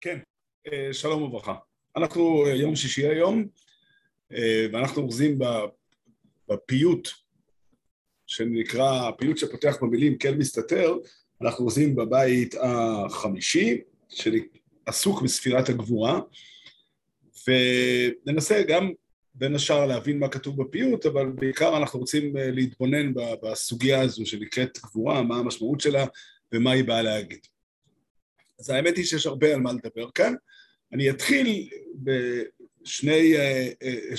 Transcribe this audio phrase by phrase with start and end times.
[0.00, 0.18] כן,
[0.72, 1.54] אה, שלום וברכה.
[1.96, 3.46] אנחנו אה, יום שישי היום,
[4.32, 5.38] אה, ואנחנו אוחזים
[6.48, 7.08] בפיוט
[8.26, 10.94] שנקרא, הפיוט שפותח במילים כן מסתתר,
[11.42, 16.20] אנחנו אוחזים בבית החמישי, שעסוק בספירת הגבורה,
[17.46, 18.92] וננסה גם
[19.34, 25.22] בין השאר להבין מה כתוב בפיוט, אבל בעיקר אנחנו רוצים להתבונן בסוגיה הזו שנקראת גבורה,
[25.22, 26.06] מה המשמעות שלה
[26.52, 27.40] ומה היא באה להגיד.
[28.58, 30.34] אז האמת היא שיש הרבה על מה לדבר כאן.
[30.92, 34.16] אני אתחיל בשני, אה, אה,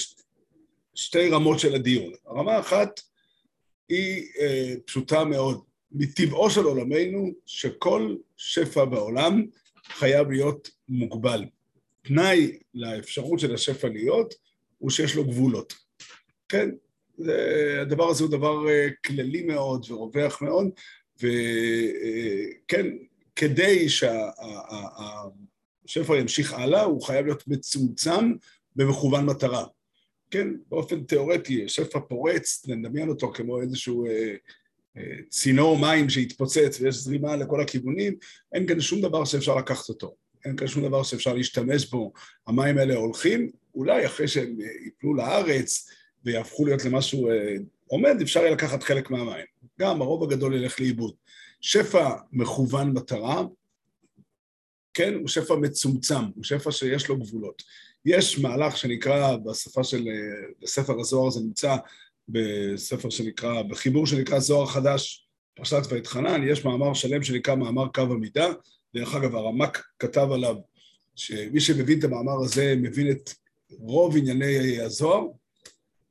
[0.96, 2.14] שתי רמות של הדיון.
[2.26, 3.02] הרמה האחת
[3.90, 5.64] היא אה, פשוטה מאוד.
[5.92, 9.46] מטבעו של עולמנו, שכל שפע בעולם
[9.88, 11.46] חייב להיות מוגבל.
[12.02, 14.34] תנאי לאפשרות של השפע להיות
[14.78, 15.74] הוא שיש לו גבולות.
[16.50, 16.70] כן,
[17.18, 18.66] זה, הדבר הזה הוא דבר
[19.06, 20.70] כללי מאוד ורווח מאוד,
[21.18, 22.88] וכן,
[23.38, 24.18] כדי שהשפע
[26.18, 28.34] ימשיך הלאה, הוא חייב להיות מצומצם
[28.76, 29.66] ומכוון מטרה.
[30.32, 34.36] כן, באופן תיאורטי, שפע פורץ, נדמיין אותו כמו איזשהו אה,
[34.98, 38.16] אה, צינור מים שהתפוצץ ויש זרימה לכל הכיוונים,
[38.54, 40.16] אין כאן שום דבר שאפשר לקחת אותו.
[40.46, 42.14] אין כאן שום דבר שאפשר להשתמש בו.
[42.48, 45.90] המים האלה הולכים, אולי אחרי שהם ייפלו לארץ
[46.26, 47.56] ויהפכו להיות למשהו אה,
[47.88, 49.46] עומד, אפשר יהיה לקחת חלק מהמים.
[49.80, 51.14] גם הרוב הגדול ילך לאיבוד.
[51.62, 53.44] שפע מכוון מטרה,
[54.94, 57.64] כן, הוא שפע מצומצם, הוא שפע שיש לו גבולות.
[58.06, 60.08] יש מהלך שנקרא בשפה של,
[60.62, 61.76] בספר הזוהר, זה נמצא
[62.30, 68.48] בספר שנקרא, בחיבור שנקרא זוהר חדש, פרשת ואתחנן, יש מאמר שלם שנקרא מאמר קו המידה,
[68.96, 70.56] דרך אגב הרמק כתב עליו
[71.16, 73.30] שמי שמבין את המאמר הזה מבין את
[73.70, 75.24] רוב ענייני הזוהר,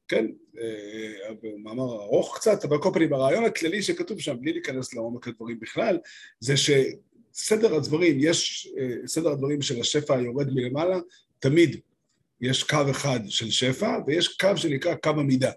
[0.09, 0.27] כן,
[0.61, 5.61] אה, מאמר ארוך קצת, אבל כל פנים הרעיון הכללי שכתוב שם, בלי להיכנס לעומק הדברים
[5.61, 5.99] בכלל,
[6.41, 10.99] זה שסדר הדברים, יש אה, סדר הדברים של השפע היורד מלמעלה,
[11.39, 11.81] תמיד
[12.41, 15.51] יש קו אחד של שפע, ויש קו שנקרא קו המידה.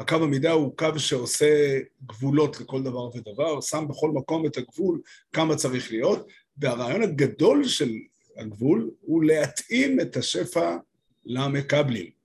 [0.00, 5.00] הקו המידה הוא קו שעושה גבולות לכל דבר ודבר, שם בכל מקום את הגבול
[5.32, 6.26] כמה צריך להיות,
[6.58, 7.90] והרעיון הגדול של
[8.36, 10.76] הגבול הוא להתאים את השפע
[11.24, 12.19] למקבלים.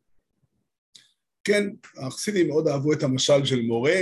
[1.46, 4.02] כן, החסידים מאוד אהבו את המשל של מורה,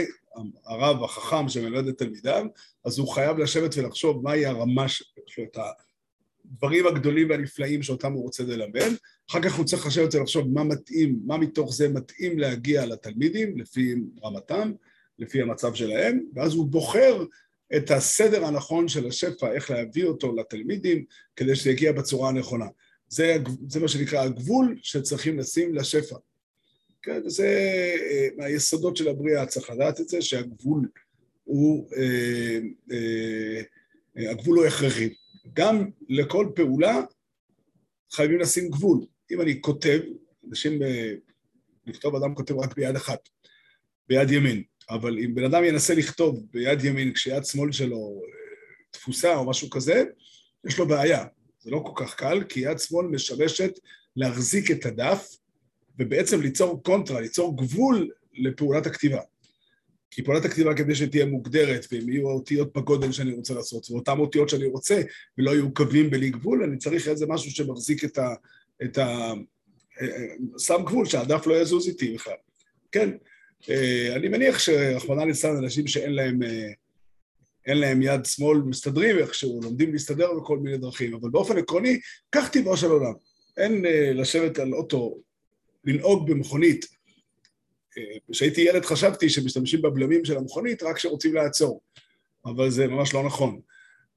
[0.66, 2.46] הרב החכם שמלמד את תלמידיו,
[2.86, 5.58] אז הוא חייב לשבת ולחשוב מהי הרמה שלו, את
[6.46, 8.92] הדברים הגדולים והנפלאים שאותם הוא רוצה ללמד,
[9.30, 13.96] אחר כך הוא צריך לשבת ולחשוב מה מתאים, מה מתוך זה מתאים להגיע לתלמידים, לפי
[14.24, 14.72] רמתם,
[15.20, 17.24] לפי המצב שלהם, ואז הוא בוחר
[17.76, 21.06] את הסדר הנכון של השפע, איך להביא אותו לתלמידים,
[21.36, 22.66] כדי שזה יגיע בצורה הנכונה.
[23.08, 23.38] זה,
[23.70, 26.16] זה מה שנקרא הגבול שצריכים לשים לשפע.
[27.04, 27.48] כן, זה
[28.12, 30.88] אה, מהיסודות של הבריאה, צריך לדעת את זה, שהגבול
[31.44, 32.60] הוא, אה,
[32.92, 35.14] אה, הגבול הוא הכרחי.
[35.54, 37.02] גם לכל פעולה
[38.12, 39.00] חייבים לשים גבול.
[39.32, 40.00] אם אני כותב,
[40.50, 40.80] אנשים,
[41.88, 43.30] לכתוב אדם כותב רק ביד אחת,
[44.10, 48.22] ביד ימין, אבל אם בן אדם ינסה לכתוב ביד ימין כשיד שמאל שלו
[48.92, 50.04] תפוסה או משהו כזה,
[50.68, 51.26] יש לו בעיה.
[51.60, 53.80] זה לא כל כך קל, כי יד שמאל משמשת
[54.16, 55.38] להחזיק את הדף
[56.00, 59.22] ובעצם ליצור קונטרה, ליצור גבול לפעולת הכתיבה.
[60.12, 64.50] כי פעולת הכתיבה כדי שתהיה מוגדרת, ואם יהיו האותיות בגודל שאני רוצה לעשות, ואותן אותיות
[64.50, 65.02] שאני רוצה,
[65.38, 68.34] ולא יהיו קווים בלי גבול, אני צריך איזה משהו שמחזיק את ה...
[68.84, 69.34] את ה
[70.58, 72.34] שם גבול, שהדף לא יזוז איתי בכלל.
[72.92, 73.10] כן,
[73.70, 76.70] אה, אני מניח שרחמנא ליצלן אנשים שאין להם, אה,
[77.66, 82.00] אין להם יד שמאל מסתדרים איכשהו, לומדים להסתדר בכל מיני דרכים, אבל באופן עקרוני,
[82.32, 83.14] כך טבעו של עולם.
[83.58, 85.18] אין אה, לשבת על אוטו
[85.86, 86.86] לנהוג במכונית.
[87.98, 91.82] אה, כשהייתי ילד חשבתי שמשתמשים בבלמים של המכונית רק כשרוצים לעצור,
[92.46, 93.60] אבל זה ממש לא נכון.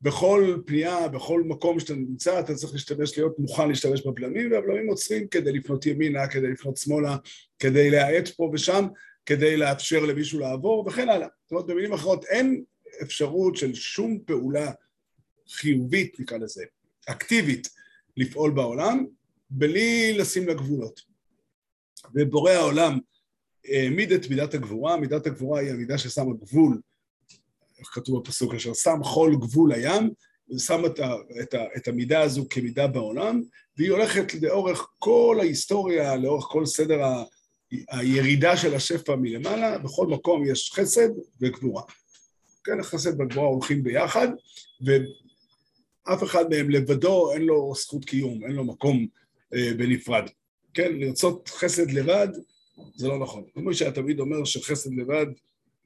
[0.03, 5.29] בכל פנייה, בכל מקום שאתה נמצא, אתה צריך להשתמש, להיות מוכן להשתמש בבלמים, והבלמים עוצרים
[5.29, 7.17] כדי לפנות ימינה, כדי לפנות שמאלה,
[7.59, 8.87] כדי להאט פה ושם,
[9.27, 11.29] כדי לאפשר למישהו לעבור, וכן הלאה.
[11.43, 12.65] זאת אומרת, במילים אחרות, אין
[13.03, 14.73] אפשרות של שום פעולה
[15.49, 16.65] חיובית, נקרא לזה,
[17.07, 17.69] אקטיבית,
[18.17, 19.07] לפעול בעולם,
[19.51, 21.16] בלי לשים לה גבולות.
[22.15, 22.99] ובורא העולם
[23.65, 26.81] העמיד את מידת הגבורה, מידת הגבורה היא המידה ששמה גבול,
[27.79, 30.11] איך כתוב בפסוק, אשר שם חול גבול הים,
[30.55, 33.43] ושם את, ה, את, ה, את המידה הזו כמידה בעולם,
[33.79, 37.25] והיא הולכת לאורך כל ההיסטוריה, לאורך כל סדר ה,
[37.91, 41.09] הירידה של השפע מלמעלה, בכל מקום יש חסד
[41.41, 41.83] וגבורה.
[42.65, 44.29] כן, החסד והגבורה הולכים ביחד,
[44.81, 49.07] ואף אחד מהם לבדו אין לו זכות קיום, אין לו מקום
[49.55, 50.25] אה, בנפרד.
[50.77, 52.29] כן, לרצות חסד לבד,
[52.97, 53.45] זה לא נכון.
[53.55, 55.27] כמו תמיד אומר שחסד לבד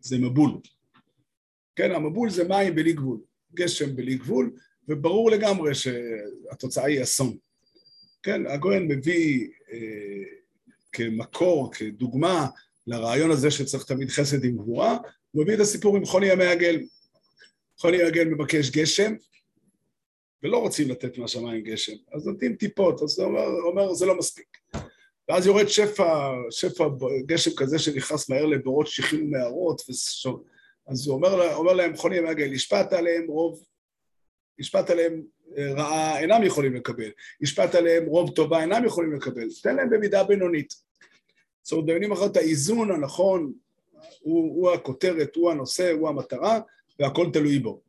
[0.00, 0.50] זה מבול.
[1.76, 3.18] כן, המבול זה מים בלי גבול,
[3.54, 4.50] גשם בלי גבול,
[4.88, 7.36] וברור לגמרי שהתוצאה היא אסון.
[8.22, 9.78] כן, הגויין מביא אה,
[10.92, 12.46] כמקור, כדוגמה,
[12.86, 14.98] לרעיון הזה שצריך תמיד חסד עם גבורה,
[15.30, 16.80] הוא מביא את הסיפור עם חוני המעגל.
[17.78, 19.14] חוני המעגל מבקש גשם,
[20.42, 24.58] ולא רוצים לתת מהשמיים גשם, אז נותנים טיפות, אז הוא אומר, אומר זה לא מספיק.
[25.28, 26.84] ואז יורד שפע, שפע
[27.26, 29.82] גשם כזה שנכנס מהר לבורות שיחים ומערות,
[30.86, 33.64] אז הוא אומר, אומר להם, חוני המעגל, השפעת עליהם רוב,
[34.60, 35.22] השפעת עליהם
[35.56, 37.10] אה, רעה, אינם יכולים לקבל,
[37.42, 40.74] השפעת עליהם רוב טובה, אינם יכולים לקבל, תן להם במידה בינונית.
[41.62, 43.52] זאת אומרת, במילים אחרות, האיזון הנכון
[44.20, 46.60] הוא, הוא הכותרת, הוא הנושא, הוא המטרה,
[46.98, 47.80] והכל תלוי בו.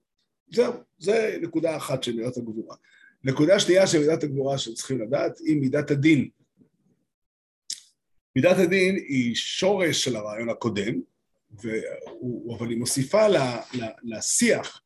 [0.52, 2.76] זהו, זה נקודה אחת של מידת הגבורה.
[3.24, 6.30] נקודה שנייה של מידת הגבורה שצריכים לדעת היא מידת הדין.
[8.36, 11.02] מידת הדין היא שורש של הרעיון הקודם,
[11.52, 13.26] והוא, אבל היא מוסיפה
[14.04, 14.82] לשיח,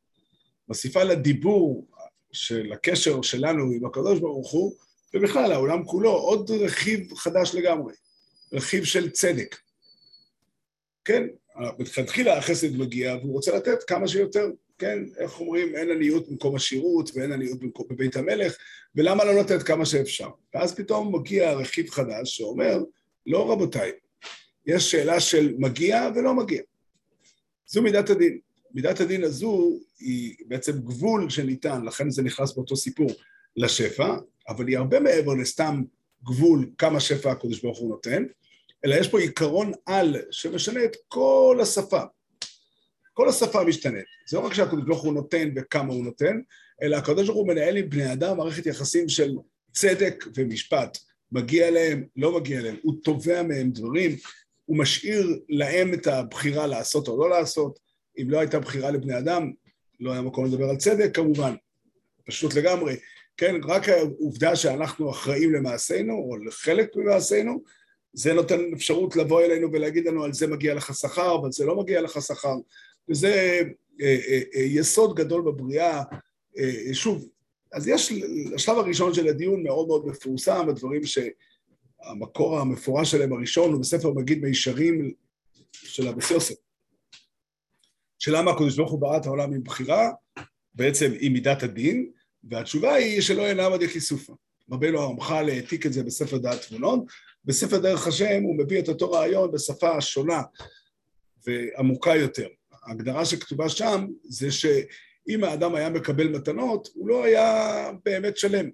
[0.68, 1.88] מוסיפה לדיבור
[2.32, 4.76] של הקשר שלנו עם הקדוש ברוך הוא,
[5.14, 7.94] ובכלל העולם כולו, עוד רכיב חדש לגמרי,
[8.54, 9.58] רכיב של צדק.
[11.06, 11.24] כן,
[11.80, 14.48] מלכתחילה החסד מגיע והוא רוצה לתת כמה שיותר,
[14.78, 18.58] כן, איך אומרים, אין עניות במקום השירות ואין עניות במקום בבית המלך,
[18.96, 20.30] ולמה לא לתת כמה שאפשר?
[20.54, 22.80] ואז פתאום מגיע רכיב חדש שאומר,
[23.26, 23.92] לא רבותיי,
[24.66, 26.62] יש שאלה של מגיע ולא מגיע.
[27.68, 28.40] זו מידת הדין.
[28.74, 33.12] מידת הדין הזו היא בעצם גבול שניתן, לכן זה נכנס באותו סיפור,
[33.56, 34.16] לשפע,
[34.50, 35.84] אבל היא הרבה מעבר לסתם
[36.24, 38.24] גבול כמה שפע הקדוש ברוך הוא נותן,
[38.86, 42.02] אלא יש פה עיקרון על שמשנה את כל השפה.
[43.16, 44.06] כל השפה משתנית.
[44.28, 46.40] זה לא רק שהקדוש ברוך הוא נותן וכמה הוא נותן,
[46.82, 49.36] אלא הקדוש ברוך הוא מנהל עם בני אדם מערכת יחסים של
[49.74, 50.98] צדק ומשפט.
[51.32, 54.16] מגיע להם, לא מגיע להם, הוא תובע מהם דברים,
[54.66, 57.80] הוא משאיר להם את הבחירה לעשות או לא לעשות.
[58.22, 59.52] אם לא הייתה בחירה לבני אדם,
[60.00, 61.56] לא היה מקום לדבר על צדק כמובן,
[62.26, 62.96] פשוט לגמרי.
[63.38, 67.64] כן, רק העובדה שאנחנו אחראים למעשינו, או לחלק ממעשינו,
[68.14, 71.76] זה נותן אפשרות לבוא אלינו ולהגיד לנו על זה מגיע לך שכר, אבל זה לא
[71.76, 72.56] מגיע לך שכר,
[73.10, 73.62] וזה
[74.02, 76.04] אה, אה, אה, יסוד גדול בבריאה.
[76.58, 77.28] אה, שוב,
[77.74, 78.14] אז יש,
[78.56, 84.42] השלב הראשון של הדיון מאוד מאוד מפורסם, הדברים שהמקור המפורש שלהם הראשון הוא בספר מגיד
[84.42, 85.14] מישרים
[85.72, 86.56] של אבס יוסף.
[88.20, 90.12] שלמה הקדוש ברוך הוא ברא את העולם עם בחירה,
[90.74, 92.12] בעצם עם מידת הדין,
[92.44, 94.34] והתשובה היא שלא ינם עד יחיסופה.
[94.72, 97.06] רבינו הרמח"ל העתיק את זה בספר דעת תבונון,
[97.46, 100.42] בספר דרך השם הוא מביא את אותו רעיון בשפה שונה
[101.48, 102.48] ועמוקה יותר.
[102.86, 108.70] ההגדרה שכתובה שם זה שאם האדם היה מקבל מתנות, הוא לא היה באמת שלם.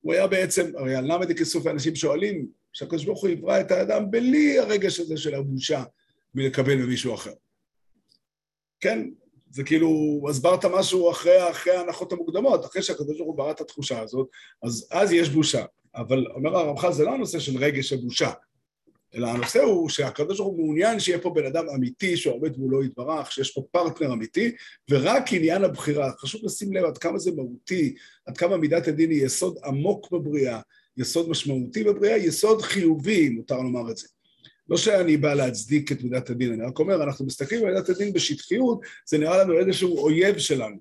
[0.00, 4.10] הוא היה בעצם, הרי על למה דכסוף האנשים שואלים, שהקדוש ברוך הוא יברא את האדם
[4.10, 5.84] בלי הרגש הזה של הבושה
[6.34, 7.32] מלקבל ממישהו אחר.
[8.80, 9.08] כן,
[9.50, 14.00] זה כאילו, הסברת משהו אחרי, אחרי ההנחות המוקדמות, אחרי שהקדוש ברוך הוא ברא את התחושה
[14.00, 14.28] הזאת,
[14.62, 15.64] אז אז יש בושה.
[15.94, 18.30] אבל אומר הרמח"ל, זה לא הנושא של רגש הבושה,
[19.14, 23.32] אלא הנושא הוא שהקדוש ברוך הוא מעוניין שיהיה פה בן אדם אמיתי שעומד מולו יתברך,
[23.32, 24.52] שיש פה פרטנר אמיתי,
[24.90, 26.12] ורק עניין הבחירה.
[26.18, 27.94] חשוב לשים לב עד כמה זה מהותי,
[28.26, 30.60] עד כמה מידת הדין היא יסוד עמוק בבריאה,
[30.96, 34.08] יסוד משמעותי בבריאה, יסוד חיובי, אם מותר לומר את זה.
[34.68, 38.12] לא שאני בא להצדיק את מידת הדין, אני רק אומר, אנחנו מסתכלים על מידת הדין
[38.12, 40.76] בשטחיות, זה נראה לנו איזשהו אויב שלנו.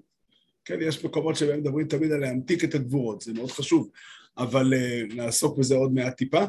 [0.66, 3.90] כן, יש מקומות שבהם מדברים תמיד על להמתיק את הגבורות, זה מאוד חשוב,
[4.38, 6.46] אבל uh, נעסוק בזה עוד מעט טיפה,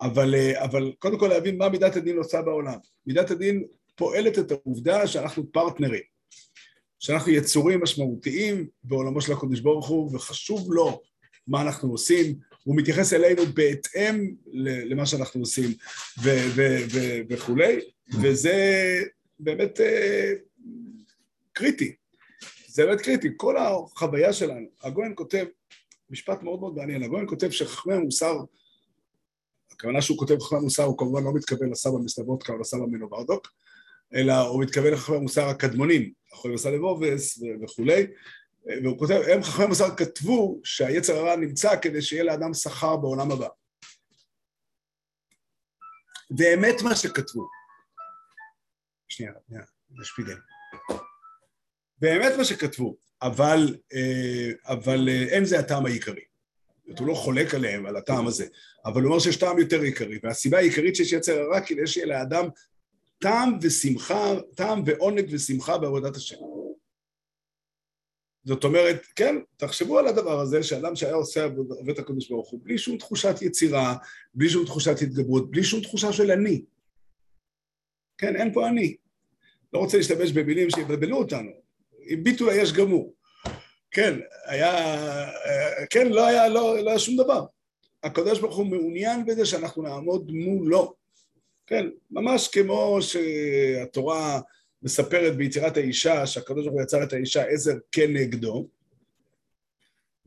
[0.00, 2.78] אבל, uh, אבל קודם כל להבין מה מידת הדין עושה בעולם.
[3.06, 6.02] מידת הדין פועלת את העובדה שאנחנו פרטנרים,
[6.98, 11.00] שאנחנו יצורים משמעותיים בעולמו של הקדוש ברוך הוא, וחשוב לו
[11.46, 12.34] מה אנחנו עושים,
[12.64, 14.34] הוא מתייחס אלינו בהתאם
[14.90, 15.70] למה שאנחנו עושים
[17.28, 17.80] וכולי,
[18.22, 18.54] וזה
[19.38, 20.32] באמת אה,
[21.52, 21.94] קריטי,
[22.66, 25.44] זה באמת קריטי, כל החוויה שלנו, הגויין כותב,
[26.10, 28.38] משפט מאוד מאוד מעניין, הגויין כותב שחכמי המוסר,
[29.76, 33.48] הכוונה שהוא כותב חכמי המוסר, הוא כמובן לא מתכוון לסבא מסלבודקה או לסבא מנוברדוק,
[34.14, 38.06] אלא הוא מתכוון לחכמי המוסר הקדמונים, אחרי מסלבובס וכולי,
[38.82, 43.48] והוא כותב, הם חכמי המוסר כתבו שהיצר הרע נמצא כדי שיהיה לאדם שכר בעולם הבא.
[46.30, 47.48] באמת מה שכתבו,
[49.08, 50.38] שנייה, שנייה, נשפידל.
[51.98, 56.24] באמת מה שכתבו, אבל, אה, אבל אה, אין זה הטעם העיקרי.
[56.98, 58.46] הוא לא חולק עליהם, על הטעם הזה,
[58.84, 62.48] אבל הוא אומר שיש טעם יותר עיקרי, והסיבה העיקרית שיש יצר הרע כדי שיהיה לאדם
[63.18, 66.36] טעם ושמחה, טעם ועונג ושמחה בעבודת השם.
[68.44, 72.78] זאת אומרת, כן, תחשבו על הדבר הזה, שאדם שהיה עושה עובד הקדוש ברוך הוא, בלי
[72.78, 73.96] שום תחושת יצירה,
[74.34, 76.64] בלי שום תחושת התגברות, בלי שום תחושה של אני.
[78.18, 78.96] כן, אין פה אני.
[79.72, 81.50] לא רוצה להשתמש במילים שיבלבלו אותנו.
[82.00, 83.15] עם ביטול היש גמור.
[83.96, 84.96] כן, היה,
[85.90, 87.44] כן, לא היה, לא, לא היה שום דבר.
[88.02, 90.94] הקדוש ברוך הוא מעוניין בזה שאנחנו נעמוד מולו.
[91.66, 94.40] כן, ממש כמו שהתורה
[94.82, 98.68] מספרת ביצירת האישה, שהקדוש ברוך הוא יצר את האישה עזר כנגדו,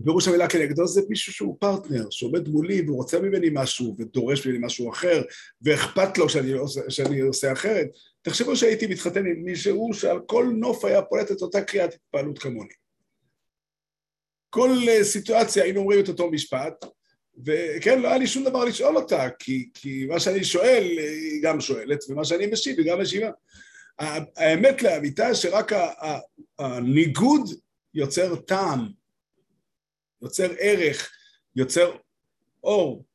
[0.03, 4.59] פירוש המילה כנגדו זה מישהו שהוא פרטנר, שעומד מולי והוא רוצה ממני משהו ודורש ממני
[4.65, 5.21] משהו אחר
[5.61, 7.87] ואכפת לו שאני, עושה, שאני עושה אחרת.
[8.21, 12.78] תחשבו שהייתי מתחתן עם מישהו שעל כל נוף היה פולט את אותה קריאת התפעלות כמוני.
[14.49, 16.85] כל אה, סיטואציה היינו אומרים את אותו משפט,
[17.45, 21.61] וכן, לא היה לי שום דבר לשאול אותה, כי, כי מה שאני שואל היא גם
[21.61, 23.29] שואלת, ומה שאני משיב היא גם משיבה.
[24.35, 25.71] האמת לאמיתה שרק
[26.59, 27.49] הניגוד
[27.93, 28.87] יוצר טעם
[30.21, 31.11] יוצר ערך,
[31.55, 31.95] יוצר
[32.63, 33.05] אור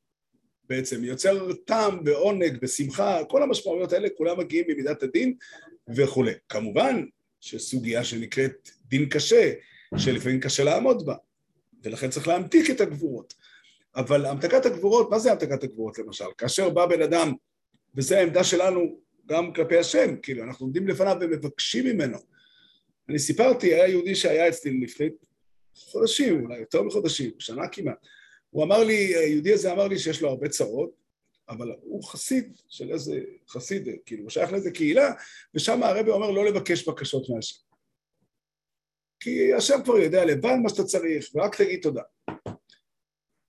[0.69, 5.35] בעצם, יוצר טעם ועונג ושמחה, כל המשמעויות האלה כולם מגיעים ממידת הדין
[5.97, 6.33] וכולי.
[6.49, 7.05] כמובן
[7.41, 9.53] שסוגיה שנקראת דין קשה,
[9.97, 11.15] שלפעמים קשה לעמוד בה,
[11.83, 13.35] ולכן צריך להמתיק את הגבורות.
[13.97, 16.25] אבל המתקת הגבורות, מה זה המתקת הגבורות למשל?
[16.39, 17.33] כאשר בא בן אדם,
[17.95, 22.19] וזו העמדה שלנו גם כלפי השם, כאילו אנחנו עומדים לפניו ומבקשים ממנו.
[23.09, 25.09] אני סיפרתי, היה יהודי שהיה אצלי לפני
[25.77, 27.97] חודשים, אולי יותר מחודשים, שנה כמעט.
[28.51, 30.91] הוא אמר לי, היהודי הזה אמר לי שיש לו הרבה צרות,
[31.49, 35.13] אבל הוא חסיד של איזה, חסיד, כאילו, הוא שייך לאיזה קהילה,
[35.55, 37.64] ושם הרבי אומר לא לבקש בקשות מהשם.
[39.25, 42.03] כי השם כבר יודע לבד מה שאתה צריך, ורק תגיד תודה.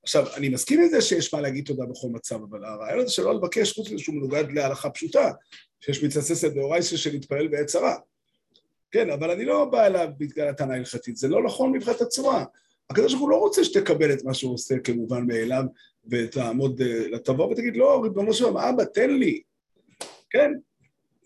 [0.04, 3.36] עכשיו, אני מסכים עם זה שיש מה להגיד תודה בכל מצב, אבל הרעיון הזה שלא
[3.36, 5.32] לבקש, חוץ מזה שהוא מנוגד להלכה פשוטה,
[5.80, 7.96] שיש מצססת דאורייסה שנתפעל בעת צרה.
[8.92, 12.46] כן, אבל אני לא בא אליו בגלל הטענה ההלכתית, זה לא נכון מבחינת הצורה.
[12.90, 15.64] הקדוש ברוך הוא לא רוצה שתקבל את מה שהוא עושה כמובן מאליו
[16.12, 19.42] ותעמוד, אה, תבוא ותגיד, לא, ריבונו של אבא, תן לי.
[20.30, 20.52] כן?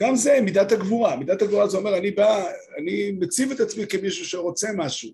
[0.01, 1.15] גם זה מידת הגבורה.
[1.15, 5.11] מידת הגבורה זה אומר, אני בא, אני מציב את עצמי כמישהו שרוצה משהו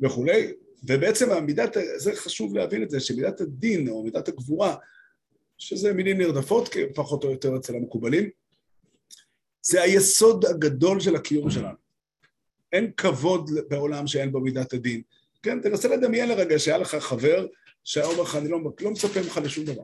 [0.00, 4.76] וכולי, ובעצם המידת, זה חשוב להבין את זה, שמידת הדין או מידת הגבורה,
[5.58, 8.30] שזה מילים נרדפות פחות או יותר אצל המקובלים,
[9.62, 11.76] זה היסוד הגדול של הקיום שלנו.
[12.72, 15.02] אין כבוד בעולם שאין בו מידת הדין.
[15.42, 17.46] כן, תנסה לדמיין לרגע שהיה לך חבר
[17.84, 19.82] שהיה אומר לך, אני לא, לא מצפה ממך לשום דבר.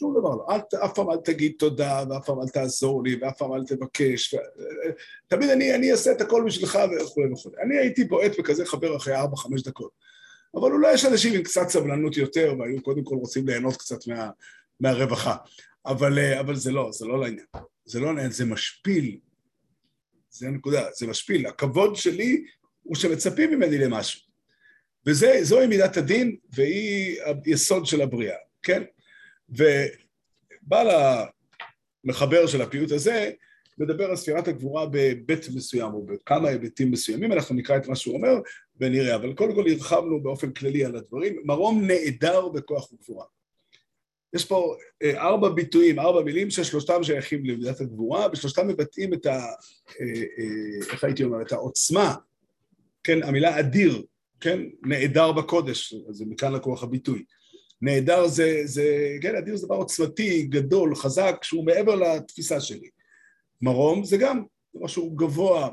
[0.00, 0.46] שום דבר לא.
[0.50, 4.34] אל, אף פעם אל תגיד תודה, ואף פעם אל תעזור לי, ואף פעם אל תבקש.
[4.34, 4.38] ו...
[5.28, 7.50] תמיד אני, אני אעשה את הכל בשבילך וכו' וכו'.
[7.62, 9.90] אני הייתי בועט בכזה חבר אחרי ארבע, חמש דקות.
[10.54, 14.30] אבל אולי יש אנשים עם קצת סבלנות יותר, והיו קודם כל רוצים ליהנות קצת מה,
[14.80, 15.36] מהרווחה.
[15.86, 17.46] אבל, אבל זה לא, זה לא לעניין.
[17.84, 19.18] זה לא לעניין, זה משפיל.
[20.30, 21.46] זה הנקודה, זה משפיל.
[21.46, 22.44] הכבוד שלי
[22.82, 24.20] הוא שמצפים ממני למשהו.
[25.06, 28.82] וזוהי מידת הדין, והיא היסוד של הבריאה, כן?
[29.50, 30.88] ובעל
[32.04, 33.30] המחבר של הפיוט הזה,
[33.78, 38.16] מדבר על ספירת הגבורה בהיבט מסוים, או בכמה היבטים מסוימים, אנחנו נקרא את מה שהוא
[38.16, 38.40] אומר
[38.80, 41.42] ונראה, אבל קודם כל הרחבנו באופן כללי על הדברים.
[41.44, 43.24] מרום נעדר בכוח וגבורה.
[44.34, 49.30] יש פה אה, ארבע ביטויים, ארבע מילים ששלושתם שייכים למידת הגבורה, ושלושתם מבטאים את ה...
[49.30, 50.06] אה,
[50.38, 51.42] אה, איך הייתי אומר?
[51.42, 52.14] את העוצמה,
[53.04, 54.02] כן, המילה אדיר,
[54.40, 57.24] כן, נעדר בקודש, זה מכאן לקוח הביטוי.
[57.82, 62.88] נעדר זה, זה, כן, אדיר זה דבר עוצמתי, גדול, חזק, שהוא מעבר לתפיסה שלי.
[63.62, 64.42] מרום זה גם
[64.74, 65.68] משהו גבוה,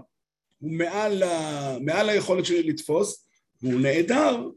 [0.60, 3.28] הוא מעל, ה, מעל היכולת שלי לתפוס,
[3.62, 4.48] והוא נעדר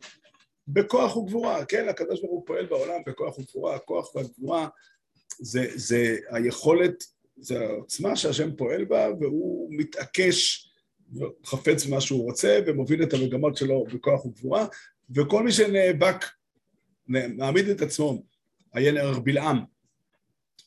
[0.69, 4.69] בכוח וגבורה, כן, הקדוש ברוך הוא פועל בעולם בכוח וגבורה, הכוח והגבורה
[5.39, 7.05] זה, זה היכולת,
[7.37, 10.71] זה העוצמה שהשם פועל בה והוא מתעקש
[11.15, 14.67] וחפץ במה שהוא רוצה ומוביל את המגמות שלו בכוח וגבורה
[15.17, 16.25] וכל מי שנאבק,
[17.11, 18.23] מעמיד את עצמו,
[18.75, 19.59] ערך בלעם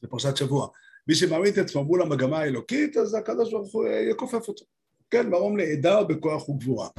[0.04, 0.68] בפרשת שבוע,
[1.08, 4.66] מי שמעמיד את עצמו מול המגמה האלוקית אז הקדוש ברוך הוא יכופף אותו,
[5.12, 6.90] כן, מרום נעדר בכוח וגבורה,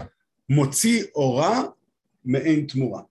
[0.48, 1.62] מוציא אורה
[2.24, 3.02] מעין תמורה.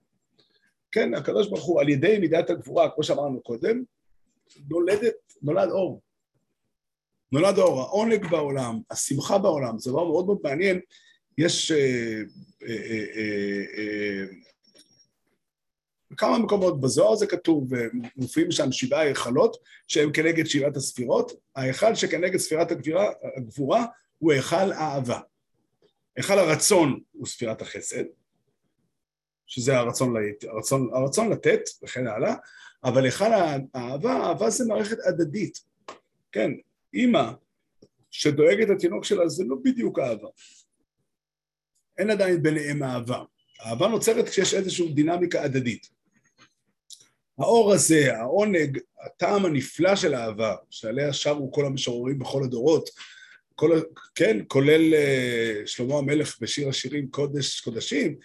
[0.92, 3.82] כן, הקדוש ברוך הוא על ידי מידת הגבורה, כמו שאמרנו קודם,
[4.68, 6.00] נולדת, נולד אור.
[7.32, 10.80] נולד אור, העונג בעולם, השמחה בעולם, זה דבר מאוד מאוד מעניין.
[11.38, 12.22] יש אה,
[12.62, 14.24] אה, אה,
[16.14, 19.56] בכמה מקומות בזוהר זה כתוב, ומופיעים שם שבעה היכלות
[19.88, 21.32] שהם כנגד שבעת הספירות.
[21.56, 23.86] ההיכל שכנגד ספירת הגבירה, הגבורה
[24.18, 25.20] הוא היכל האהבה.
[26.16, 28.04] היכל הרצון הוא ספירת החסד,
[29.46, 30.44] שזה הרצון, לת...
[30.44, 32.34] הרצון, הרצון לתת וכן הלאה,
[32.84, 33.32] אבל היכל
[33.74, 35.64] האהבה, אהבה זה מערכת הדדית.
[36.32, 36.50] כן,
[36.94, 37.30] אימא
[38.10, 40.28] שדואגת לתינוק שלה זה לא בדיוק אהבה.
[41.98, 43.22] אין עדיין ביניהם אהבה.
[43.66, 45.94] אהבה נוצרת כשיש איזושהי דינמיקה הדדית.
[47.38, 52.90] האור הזה, העונג, הטעם הנפלא של אהבה, שעליה שרו כל המשוררים בכל הדורות,
[53.54, 53.80] כל,
[54.14, 58.16] כן, כולל uh, שלמה המלך בשיר השירים קודש קודשים,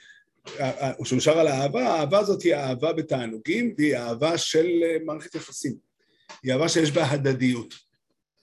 [1.04, 5.76] שהוא שר על האהבה, האהבה הזאת היא אהבה בתענוגים והיא אהבה של uh, מערכת יחסים.
[6.44, 7.74] היא אהבה שיש בה הדדיות,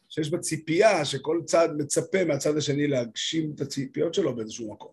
[0.09, 4.93] שיש בה ציפייה שכל צד מצפה מהצד השני להגשים את הציפיות שלו באיזשהו מקום.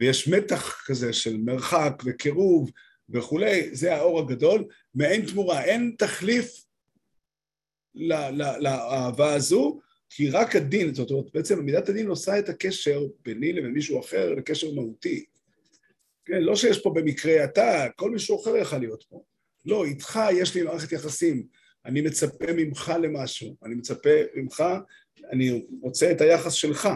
[0.00, 2.70] ויש מתח כזה של מרחק וקירוב
[3.10, 6.64] וכולי, זה האור הגדול, מעין תמורה, אין תחליף
[8.60, 13.72] לאהבה הזו, כי רק הדין, זאת אומרת, בעצם מידת הדין עושה את הקשר ביני לבין
[13.72, 15.24] מישהו אחר לקשר מהותי.
[16.24, 19.22] כן, לא שיש פה במקרה אתה, כל מישהו אחר יכול להיות פה.
[19.64, 21.46] לא, איתך יש לי מערכת יחסים,
[21.84, 24.64] אני מצפה ממך למשהו, אני מצפה ממך,
[25.32, 26.88] אני רוצה את היחס שלך.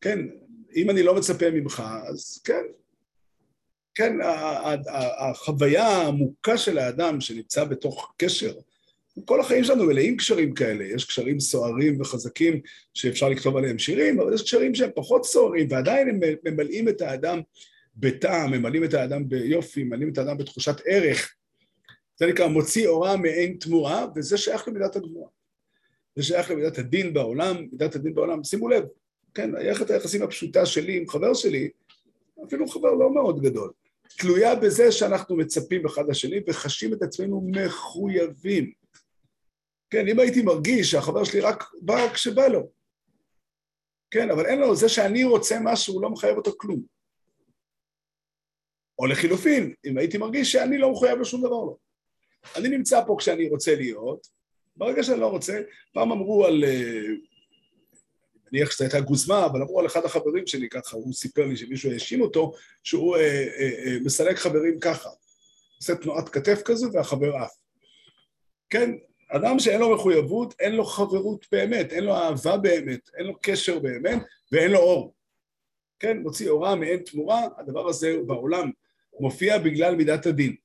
[0.00, 0.18] כן,
[0.76, 2.62] אם אני לא מצפה ממך, אז כן,
[3.98, 4.16] כן,
[5.18, 8.52] החוויה העמוקה של האדם שנמצא בתוך קשר,
[9.24, 12.60] כל החיים שלנו מלאים קשרים כאלה, יש קשרים סוערים וחזקים
[12.94, 17.40] שאפשר לכתוב עליהם שירים, אבל יש קשרים שהם פחות סוערים ועדיין הם ממלאים את האדם
[17.96, 21.34] בטעם, ממלאים את האדם ביופי, ממלאים את האדם בתחושת ערך.
[22.16, 25.28] זה נקרא מוציא אורה מעין תמורה, וזה שייך למידת הגבורה.
[26.16, 28.84] זה שייך למידת הדין בעולם, מידת הדין בעולם, שימו לב,
[29.34, 31.68] כן, היחד היחסים הפשוטה שלי עם חבר שלי,
[32.46, 33.70] אפילו חבר לא מאוד גדול,
[34.18, 38.72] תלויה בזה שאנחנו מצפים אחד לשני וחשים את עצמנו מחויבים.
[39.90, 42.70] כן, אם הייתי מרגיש שהחבר שלי רק בא כשבא לו,
[44.10, 46.82] כן, אבל אין לו, זה שאני רוצה משהו, לא מחייב אותו כלום.
[48.98, 51.76] או לחילופין, אם הייתי מרגיש שאני לא מחויב לשום דבר לא.
[52.56, 54.26] אני נמצא פה כשאני רוצה להיות,
[54.76, 55.60] ברגע שאני לא רוצה,
[55.92, 56.64] פעם אמרו על,
[58.52, 61.92] מניח שזו הייתה גוזמה, אבל אמרו על אחד החברים שלי ככה, הוא סיפר לי שמישהו
[61.92, 62.52] האשים אותו,
[62.82, 63.22] שהוא אה,
[63.58, 65.08] אה, אה, מסלק חברים ככה,
[65.76, 67.52] עושה תנועת כתף כזו והחבר עף.
[68.70, 68.90] כן,
[69.28, 73.78] אדם שאין לו מחויבות, אין לו חברות באמת, אין לו אהבה באמת, אין לו קשר
[73.78, 74.18] באמת,
[74.52, 75.14] ואין לו אור.
[75.98, 78.70] כן, מוציא אורה מעין תמורה, הדבר הזה בעולם
[79.20, 80.56] מופיע בגלל מידת הדין.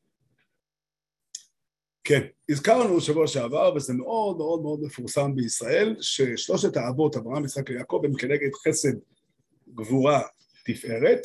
[2.04, 8.02] כן, הזכרנו שבוע שעבר, וזה מאוד מאוד מאוד מפורסם בישראל, ששלושת האבות, אברהם, יצחק ויעקב,
[8.04, 8.94] הם כנגד חסד,
[9.76, 10.22] גבורה,
[10.66, 11.22] תפארת,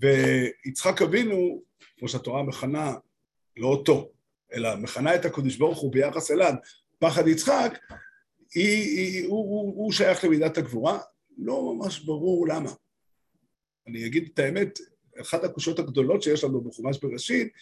[0.00, 1.62] ויצחק אבינו,
[1.98, 2.94] כמו שהתורה מכנה,
[3.56, 4.10] לא אותו,
[4.54, 6.52] אלא מכנה את הקדוש ברוך הוא ביחס אליו,
[6.98, 7.78] פחד יצחק,
[8.54, 10.98] היא, היא, הוא, הוא, הוא שייך למידת הגבורה,
[11.38, 12.70] לא ממש ברור למה.
[13.86, 14.78] אני אגיד את האמת,
[15.20, 17.52] אחת הקושות הגדולות שיש לנו בחומש בראשית,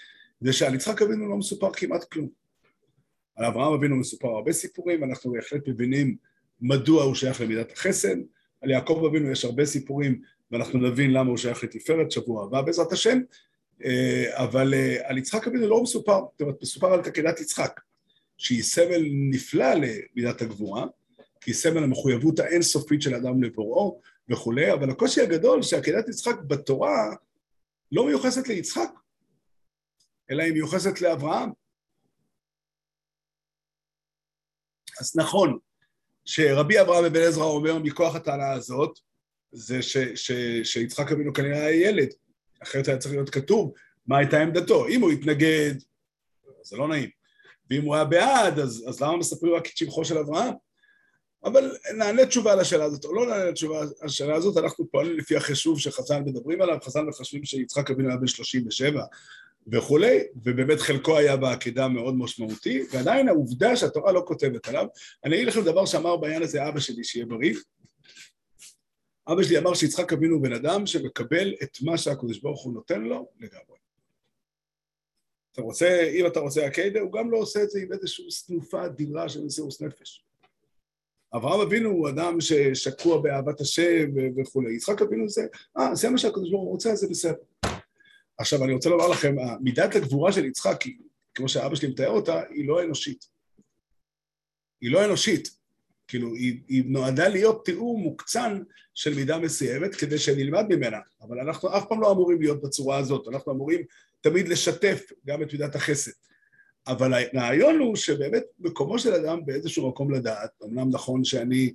[0.41, 2.29] זה שעל יצחק אבינו לא מסופר כמעט כלום.
[3.37, 6.17] על אברהם אבינו מסופר הרבה סיפורים, אנחנו בהחלט מבינים
[6.61, 8.17] מדוע הוא שייך למידת החסד,
[8.61, 12.93] על יעקב אבינו יש הרבה סיפורים, ואנחנו נבין למה הוא שייך לתפארת שבוע הבא בעזרת
[12.93, 13.19] השם,
[13.85, 17.81] אה, אבל אה, על יצחק אבינו לא מסופר, זאת אומרת, מסופר על תקדת יצחק,
[18.39, 20.87] שהיא סמל נפלא למידת הגבורה,
[21.41, 27.15] כי היא סמל המחויבות האינסופית של אדם לבוראו וכולי, אבל הקושי הגדול שעקדת יצחק בתורה
[27.93, 28.91] לא מיוחסת ליצחק,
[30.31, 31.51] אלא היא מיוחסת לאברהם.
[35.01, 35.59] אז נכון
[36.25, 38.99] שרבי אברהם אבן עזרא אומר מכוח הטענה הזאת,
[39.53, 40.33] זה ש, ש,
[40.65, 42.09] שיצחק אבינו כנראה היה ילד,
[42.63, 43.73] אחרת היה צריך להיות כתוב
[44.07, 44.89] מה הייתה עמדתו.
[44.89, 45.75] אם הוא התנגד,
[46.63, 47.11] זה לא נעים.
[47.71, 50.55] ואם הוא היה בעד, אז, אז למה מספרים רק את שבחו של אברהם?
[51.45, 55.19] אבל נענה תשובה על השאלה הזאת, או לא נענה תשובה על השאלה הזאת, אנחנו פועלים
[55.19, 59.05] לפי החישוב שחז"ל מדברים עליו, חז"ל מחשבים שיצחק אבינו היה בן 37
[59.73, 64.87] וכולי, ובאמת חלקו היה בעקדה מאוד משמעותי, ועדיין העובדה שהתורה לא כותבת עליו,
[65.25, 67.55] אני אגיד לכם דבר שאמר בעניין הזה אבא שלי, שיהיה בריא,
[69.29, 73.03] אבא שלי אמר שיצחק אבינו הוא בן אדם שמקבל את מה שהקדוש ברוך הוא נותן
[73.03, 73.79] לו לגמרי.
[75.53, 78.87] אתה רוצה, אם אתה רוצה הקיידה, הוא גם לא עושה את זה עם איזושהי סנופה
[78.87, 80.25] אדירה של מסירות נפש.
[81.37, 84.75] אברהם אבינו הוא אדם ששקוע באהבת השם וכולי.
[84.75, 85.47] יצחק אבינו זה,
[85.79, 87.50] אה, זה מה שהקדוש ברוך הוא רוצה, זה בסדר.
[88.41, 90.85] עכשיו, אני רוצה לומר לכם, מידת הגבורה של יצחק,
[91.35, 93.29] כמו שאבא שלי מתאר אותה, היא לא אנושית.
[94.81, 95.51] היא לא אנושית.
[96.09, 98.63] כאילו, היא, היא נועדה להיות תיאור מוקצן
[98.95, 103.29] של מידה מסוימת כדי שנלמד ממנה, אבל אנחנו אף פעם לא אמורים להיות בצורה הזאת,
[103.29, 103.81] אנחנו אמורים
[104.21, 106.13] תמיד לשתף גם את מידת החסד.
[106.87, 111.73] אבל הרעיון הוא שבאמת מקומו של אדם באיזשהו מקום לדעת, אמנם נכון שאני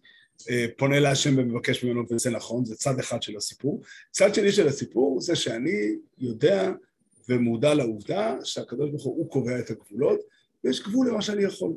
[0.77, 3.81] פונה להשם ומבקש ממנו וזה נכון, זה צד אחד של הסיפור.
[4.11, 6.71] צד שני של הסיפור זה שאני יודע
[7.29, 10.19] ומודע לעובדה שהקדוש ברוך הוא קובע את הגבולות,
[10.63, 11.73] ויש גבול למה שאני יכול.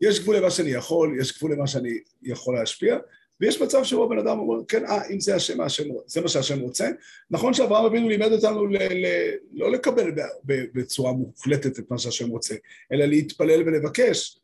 [0.00, 2.98] יש גבול למה שאני יכול, יש גבול למה שאני יכול להשפיע,
[3.40, 6.60] ויש מצב שבו בן אדם אומר, כן, אה, אם זה, השם, השם, זה מה שהשם
[6.60, 6.88] רוצה.
[7.30, 9.06] נכון שאברהם אבינו לימד אותנו ל, ל,
[9.52, 10.10] לא לקבל
[10.44, 12.54] בצורה מוחלטת את מה שהשם רוצה,
[12.92, 14.38] אלא להתפלל ולבקש.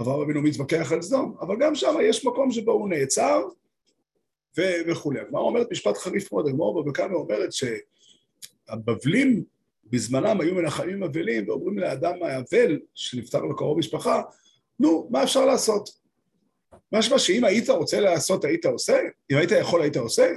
[0.00, 3.42] אברהם אבינו מתווכח על סדום, אבל גם שם יש מקום שבו הוא נעצר,
[4.86, 5.20] וכולי.
[5.20, 7.50] הגמרא אומרת משפט חריף מאוד, הגמרא בבקמה אומרת
[8.68, 9.44] שהבבלים
[9.84, 14.22] בזמנם היו מנחמים אבלים ואומרים לאדם האבל שנפטר לו קרוב משפחה,
[14.80, 15.88] נו, מה אפשר לעשות?
[16.92, 18.98] משמע שאם היית רוצה לעשות, היית עושה?
[19.30, 20.32] אם היית יכול, היית עושה?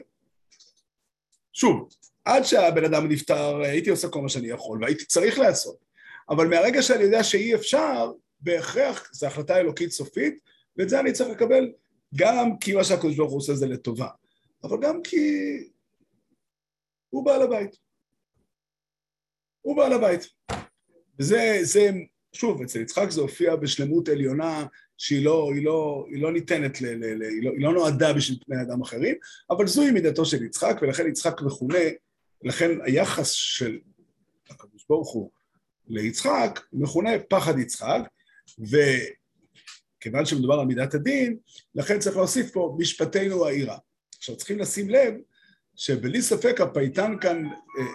[1.53, 1.89] שוב,
[2.25, 5.77] עד שהבן אדם נפטר, הייתי עושה כל מה שאני יכול, והייתי צריך לעשות.
[6.29, 10.39] אבל מהרגע שאני יודע שאי אפשר, בהכרח זו החלטה אלוקית סופית,
[10.77, 11.71] ואת זה אני צריך לקבל
[12.15, 14.09] גם כי מה שהקדוש ברוך הוא עושה זה לטובה,
[14.63, 15.19] אבל גם כי
[17.09, 17.75] הוא בעל הבית.
[19.61, 20.27] הוא בעל הבית.
[21.19, 21.91] וזה, זה,
[22.33, 24.65] שוב, אצל יצחק זה הופיע בשלמות עליונה
[24.97, 28.13] שהיא לא, היא לא, היא לא ניתנת, ל, ל, ל, היא, לא, היא לא נועדה
[28.13, 29.15] בשביל בני אדם אחרים,
[29.49, 31.79] אבל זוהי מידתו של יצחק, ולכן יצחק מכונה,
[32.43, 33.79] לכן היחס של
[34.49, 35.31] הקדוש ברוך הוא
[35.87, 38.01] ליצחק מכונה פחד יצחק,
[38.59, 41.37] וכיוון שמדובר על מידת הדין,
[41.75, 43.77] לכן צריך להוסיף פה משפטנו העירה.
[44.17, 45.13] עכשיו צריכים לשים לב
[45.75, 47.51] שבלי ספק הפייטן כאן אה,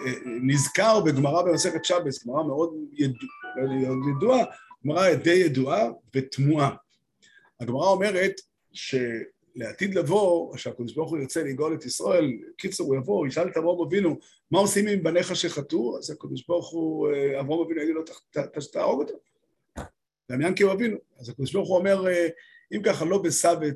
[0.07, 2.73] אה, נזכר בגמרא במסכת שבס, גמרא מאוד
[4.17, 4.45] ידועה,
[4.85, 6.75] גמרא די ידועה ותמוהה.
[7.59, 8.41] הגמרא אומרת
[8.73, 13.81] שלעתיד לבוא, שהקדוש ברוך הוא ירצה לגאול את ישראל, קיצור הוא יבוא, ישאל את אברהם
[13.81, 14.17] אבינו,
[14.51, 15.97] מה עושים עם בניך שחטאו?
[15.97, 18.03] אז הקדוש ברוך הוא, אה, אברהם אבינו יגיד לו,
[18.71, 19.30] תהרוג אותו.
[20.55, 20.97] כי הוא אבינו.
[21.19, 22.05] אז הקדוש ברוך הוא אומר,
[22.75, 23.75] אם ככה לא בסבת,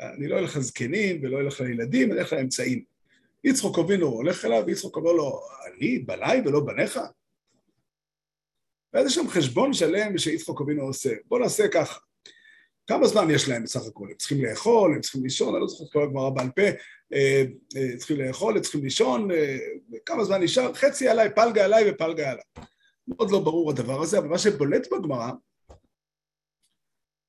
[0.00, 2.84] אני לא אלך לזקנים ולא אלך לילדים, אני אלך לאמצעים.
[3.44, 7.00] יצחוק אבינו הולך אליו, ויצחוק אומר לו, אני בניי ולא בניך?
[8.92, 11.10] ואז יש שם חשבון שלם שיצחוק אבינו עושה.
[11.24, 11.98] בוא נעשה ככה.
[12.86, 14.10] כמה זמן יש להם בסך הכול?
[14.10, 16.62] הם צריכים לאכול, הם צריכים לישון, אני לא זוכר את כל הגמרא בעל פה,
[17.14, 17.44] אה,
[17.76, 19.58] אה, צריכים לאכול, הם צריכים לישון, אה,
[20.06, 20.74] כמה זמן נשאר?
[20.74, 22.44] חצי עליי, פלגה עליי ופלגה עליי.
[23.08, 25.30] מאוד לא ברור הדבר הזה, אבל מה שבולט בגמרא,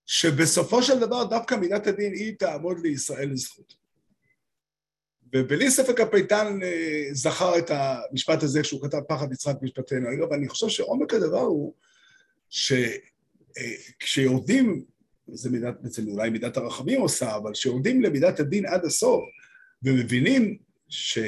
[0.06, 3.76] שבסופו של דבר דווקא מידת הדין היא תעמוד לישראל לזכות.
[5.34, 10.14] ובלי ספק הפייטן אה, זכר את המשפט הזה כשהוא כתב פחד יצחק משפטנו.
[10.14, 11.74] אגב, אני חושב שעומק הדבר הוא
[14.00, 14.72] שכשיורדים,
[15.30, 19.24] אה, זה מידת, בעצם אולי מידת הרחמים עושה, אבל כשיורדים למידת הדין עד הסוף
[19.84, 20.58] ומבינים
[20.90, 21.20] ש...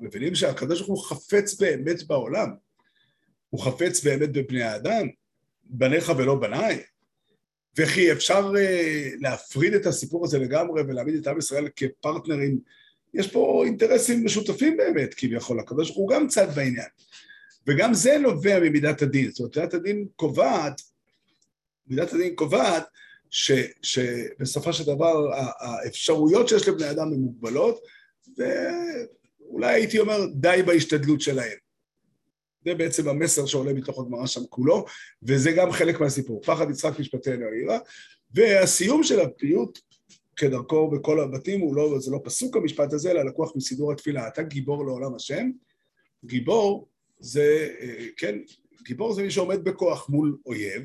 [0.00, 2.54] מבינים שהקדוש ברוך הוא חפץ באמת בעולם,
[3.50, 5.08] הוא חפץ באמת בבני האדם,
[5.64, 6.82] בניך ולא בניי,
[7.78, 8.58] וכי אפשר uh,
[9.20, 12.58] להפריד את הסיפור הזה לגמרי ולהעמיד את עם ישראל כפרטנרים.
[13.14, 16.88] יש פה אינטרסים משותפים באמת, כביכול, הקדוש ברוך הוא גם צד בעניין.
[17.66, 19.30] וגם זה נובע ממידת הדין.
[19.30, 20.82] זאת אומרת, מידת הדין קובעת,
[21.86, 22.84] מידת הדין קובעת
[23.30, 27.80] ש, שבסופו של דבר האפשרויות שיש לבני אדם הן מוגבלות,
[28.38, 31.65] ואולי הייתי אומר די בהשתדלות שלהם.
[32.66, 34.84] זה בעצם המסר שעולה מתוך הגמרא שם כולו,
[35.22, 36.42] וזה גם חלק מהסיפור.
[36.42, 37.78] פחד יצחק משפטנו העירה,
[38.34, 39.78] והסיום של הפיוט,
[40.36, 44.28] כדרכו בכל הבתים, לא, זה לא פסוק המשפט הזה, אלא לקוח מסידור התפילה.
[44.28, 45.50] אתה גיבור לעולם השם.
[46.24, 48.38] גיבור זה, אה, כן,
[48.82, 50.82] גיבור זה מי שעומד בכוח מול אויב.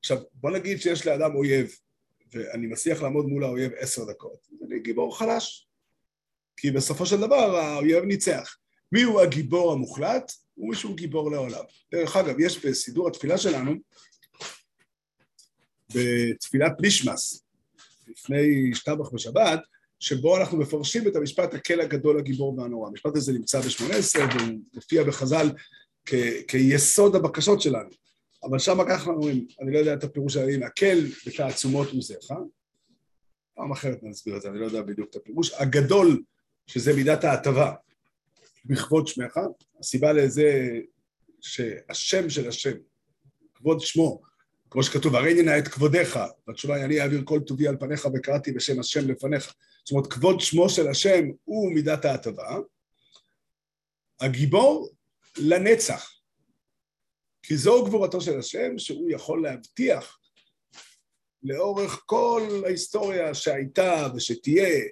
[0.00, 1.76] עכשיו, בוא נגיד שיש לאדם אויב,
[2.32, 5.68] ואני מצליח לעמוד מול האויב עשר דקות, אני גיבור חלש.
[6.56, 8.56] כי בסופו של דבר האויב ניצח.
[8.92, 10.32] מי הוא הגיבור המוחלט?
[10.54, 11.64] הוא מישהו גיבור לעולם.
[11.92, 13.74] דרך אגב, יש בסידור התפילה שלנו,
[15.94, 17.42] בתפילת לישמס,
[18.08, 19.60] לפני שטבח בשבת,
[20.00, 22.88] שבו אנחנו מפרשים את המשפט הקל הגדול הגיבור והנורא.
[22.88, 25.50] המשפט הזה נמצא ב-18 והוא מופיע בחז"ל
[26.06, 27.88] כ- כיסוד הבקשות שלנו.
[28.44, 32.32] אבל שם ככה אנחנו אומרים, אני לא יודע את הפירוש העלים, הקל בתעצומות עוזיך,
[33.54, 36.22] פעם אחרת נסביר את זה, אני לא יודע בדיוק את הפירוש, הגדול,
[36.66, 37.72] שזה מידת ההטבה,
[38.66, 39.40] בכבוד שמך,
[39.80, 40.78] הסיבה לזה
[41.40, 42.76] שהשם של השם,
[43.54, 44.22] כבוד שמו,
[44.70, 48.52] כמו שכתוב, הרי נא את כבודיך, והתשובה היא, אני אעביר כל טובי על פניך וקראתי
[48.52, 49.54] בשם השם לפניך.
[49.84, 52.58] זאת אומרת, כבוד שמו של השם הוא מידת ההטבה.
[54.20, 54.90] הגיבור
[55.38, 56.12] לנצח,
[57.42, 60.18] כי זו גבורתו של השם, שהוא יכול להבטיח
[61.42, 64.84] לאורך כל ההיסטוריה שהייתה ושתהיה,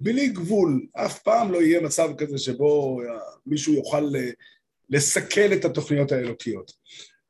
[0.00, 3.00] בלי גבול, אף פעם לא יהיה מצב כזה שבו
[3.46, 4.10] מישהו יוכל
[4.90, 6.72] לסכל את התוכניות האלוקיות.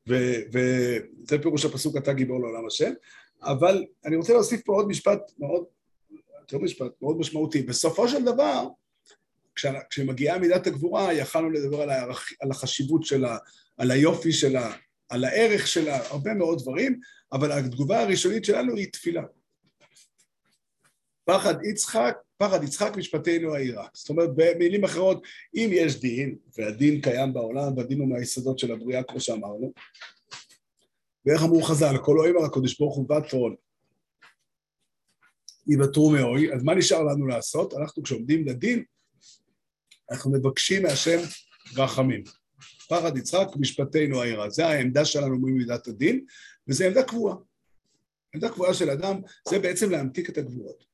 [0.07, 2.91] וזה פירוש הפסוק אתה גיבור לעולם השם,
[3.41, 5.63] אבל אני רוצה להוסיף פה עוד משפט מאוד,
[6.41, 7.61] יותר משפט מאוד משמעותי.
[7.61, 8.67] בסופו של דבר,
[9.89, 12.33] כשמגיעה מידת הגבורה, יכלנו לדבר על, הערכ...
[12.41, 13.37] על החשיבות שלה,
[13.77, 14.73] על היופי שלה,
[15.09, 16.99] על הערך שלה, הרבה מאוד דברים,
[17.31, 19.23] אבל התגובה הראשונית שלנו היא תפילה.
[21.29, 23.87] פחד יצחק, פחד יצחק משפטנו העירה.
[23.93, 25.23] זאת אומרת, במילים אחרות,
[25.55, 29.73] אם יש דין, והדין קיים בעולם, והדין הוא מהיסודות של הבריאה, כמו שאמרנו,
[31.25, 33.55] ואיך אמרו חז"ל, כל אוהב על הקדוש ברוך הוא ותרון.
[35.67, 37.73] יוותרו מאוי, אז מה נשאר לנו לעשות?
[37.73, 38.83] אנחנו כשעומדים לדין,
[40.11, 41.19] אנחנו מבקשים מהשם
[41.75, 42.23] רחמים.
[42.89, 44.49] פחד יצחק, משפטנו העירה.
[44.49, 46.25] זה העמדה שלנו ממידת הדין,
[46.67, 47.35] וזו עמדה קבועה.
[48.35, 50.88] עמדה קבועה של אדם זה בעצם להמתיק את הגבורות.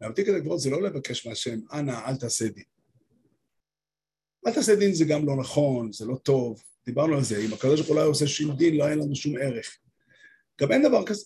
[0.00, 2.64] להמתיק את הגבורות זה לא לבקש מהשם, אנא, אל תעשה דין.
[4.46, 7.80] אל תעשה דין זה גם לא נכון, זה לא טוב, דיברנו על זה, אם הקדוש
[7.80, 9.78] ברוך הוא לא היה עושה שום דין, לא היה לנו שום ערך.
[10.60, 11.24] גם אין דבר כזה.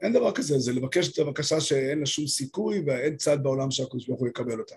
[0.00, 4.06] אין דבר כזה, זה לבקש את הבקשה שאין לה שום סיכוי ואין צד בעולם שהקדוש
[4.06, 4.74] ברוך הוא יקבל אותה.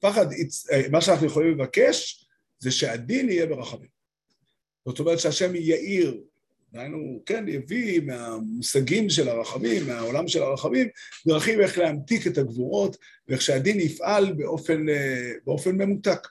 [0.00, 0.26] פחד,
[0.72, 2.28] אה, מה שאנחנו יכולים לבקש
[2.58, 3.88] זה שהדין יהיה ברחמים.
[4.88, 6.20] זאת אומרת שהשם יאיר,
[6.72, 10.88] דהיינו, כן, יביא מהמושגים של הרחמים, מהעולם של הרחמים,
[11.26, 12.96] דרכים איך להמתיק את הגבורות
[13.28, 16.28] ואיך שהדין יפעל באופן, אה, באופן ממותק.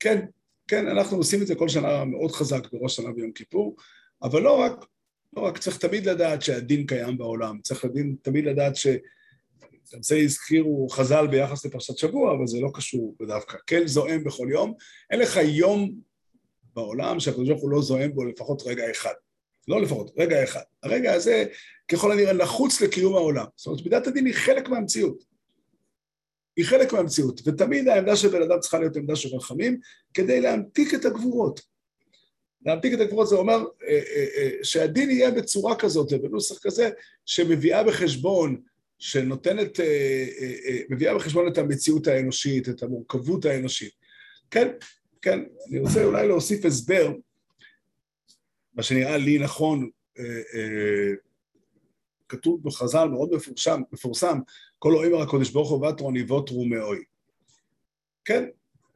[0.00, 0.24] כן,
[0.68, 3.76] כן, אנחנו עושים את זה כל שנה מאוד חזק בראש שנה ביום כיפור,
[4.22, 4.86] אבל לא רק,
[5.36, 8.86] לא רק צריך תמיד לדעת שהדין קיים בעולם, צריך לדין, תמיד לדעת ש...
[9.94, 13.56] גם זה הזכירו חז"ל ביחס לפרשת שבוע, אבל זה לא קשור בדווקא.
[13.66, 14.74] כן זועם בכל יום,
[15.10, 15.90] אין לך יום
[16.74, 19.14] בעולם שהקדוש ברוך הוא לא זועם בו לפחות רגע אחד.
[19.68, 20.60] לא לפחות, רגע אחד.
[20.82, 21.44] הרגע הזה
[21.88, 23.44] ככל הנראה נחוץ לקיום העולם.
[23.56, 25.24] זאת אומרת, מידת הדין היא חלק מהמציאות.
[26.56, 29.80] היא חלק מהמציאות, ותמיד העמדה של בן אדם צריכה להיות עמדה של רחמים,
[30.14, 31.60] כדי להמתיק את הגבורות.
[32.66, 36.90] להמתיק את הגבורות זה אומר אה, אה, אה, שהדין יהיה בצורה כזאת, בנוסח כזה,
[37.26, 38.60] שמביאה בחשבון,
[38.98, 39.80] שנותנת,
[40.90, 43.92] מביאה בחשבון את המציאות האנושית, את המורכבות האנושית.
[44.50, 44.68] כן,
[45.22, 47.12] כן, אני רוצה אולי להוסיף הסבר,
[48.80, 49.90] מה שנראה לי נכון,
[52.28, 54.38] כתוב בחז"ל מאוד מפורשם, מפורסם,
[54.78, 57.04] כל אוהימר הקודש ברוך הוא ותרון יבוטרו מאוי.
[58.24, 58.44] כן,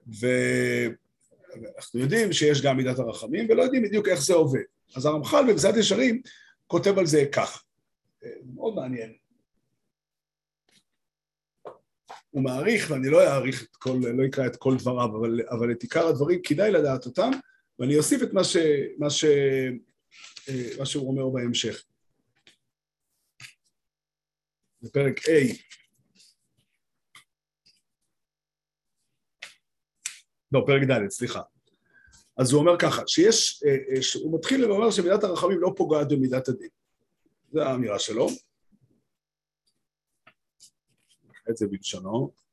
[0.07, 4.62] ואנחנו יודעים שיש גם מידת הרחמים, ולא יודעים בדיוק איך זה עובד.
[4.97, 6.23] אז הרמח"ל במסעד ישרים
[6.66, 7.64] כותב על זה כך,
[8.55, 9.12] מאוד מעניין.
[12.31, 15.83] הוא מעריך, ואני לא אעריך את כל, לא אקרא את כל דבריו, אבל, אבל את
[15.83, 17.31] עיקר הדברים כדאי לדעת אותם,
[17.78, 18.56] ואני אוסיף את מה, ש,
[18.98, 19.24] מה, ש,
[20.78, 21.84] מה שהוא אומר בהמשך.
[24.82, 25.56] בפרק A.
[30.52, 31.42] לא, פרק ד', סליחה.
[32.37, 36.48] אז הוא אומר ככה, שיש, אה, אה, הוא מתחיל ואומר שמידת הרחמים לא פוגעת במידת
[36.48, 36.68] הדין.
[37.52, 38.28] זו האמירה שלו.
[41.50, 42.43] את זה בלשונו.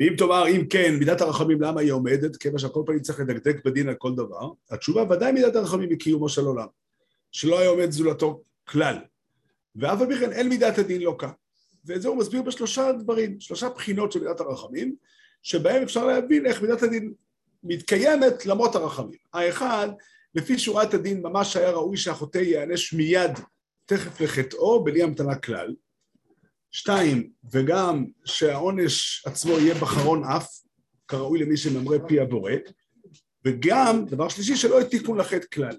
[0.00, 2.36] ואם תאמר, אם כן, מידת הרחמים, למה היא עומדת?
[2.36, 4.50] כיוון שהכל פעמים צריך לדקדק בדין על כל דבר.
[4.70, 6.66] התשובה, ודאי מידת הרחמים היא קיומו של עולם.
[7.32, 8.96] שלא היה עומד זולתו כלל.
[9.76, 11.30] ואף על פי כן אין מידת הדין לא כאן.
[11.84, 14.96] ואת זה הוא מסביר בשלושה דברים, שלושה בחינות של מידת הרחמים,
[15.42, 17.12] שבהם אפשר להבין איך מידת הדין
[17.62, 19.18] מתקיימת למרות הרחמים.
[19.32, 19.88] האחד,
[20.34, 23.30] לפי שורת הדין ממש היה ראוי שהחוטא ייענש מיד
[23.86, 25.74] תכף לחטאו בלי המתנה כלל.
[26.70, 30.48] שתיים, וגם שהעונש עצמו יהיה בחרון אף,
[31.08, 32.52] כראוי למי שממרה פי הבורא,
[33.44, 35.76] וגם, דבר שלישי, שלא תיקון לחטא כלל.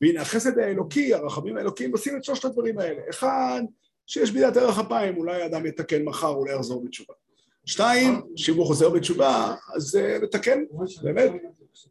[0.00, 3.02] והנה החסד האלוקי, הרחמים האלוקיים עושים את שלושת הדברים האלה.
[3.10, 3.62] אחד,
[4.06, 7.14] שיש בידת ערך אפיים, אולי האדם יתקן מחר, אולי יחזור בתשובה.
[7.66, 10.62] שתיים, שאם הוא חוזר בתשובה, אז מתקן,
[11.02, 11.32] באמת.